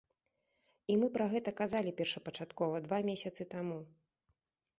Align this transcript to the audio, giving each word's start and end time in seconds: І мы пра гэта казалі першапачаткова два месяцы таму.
І 0.93 0.95
мы 1.01 1.09
пра 1.17 1.27
гэта 1.33 1.53
казалі 1.59 1.91
першапачаткова 1.99 2.75
два 2.87 2.99
месяцы 3.11 3.49
таму. 3.53 3.79